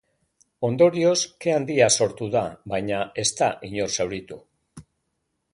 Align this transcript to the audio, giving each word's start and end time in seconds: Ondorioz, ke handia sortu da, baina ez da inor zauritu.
Ondorioz, 0.67 1.19
ke 1.45 1.53
handia 1.57 1.91
sortu 1.97 2.31
da, 2.37 2.43
baina 2.73 3.05
ez 3.25 3.29
da 3.43 3.53
inor 3.71 3.97
zauritu. 3.99 4.41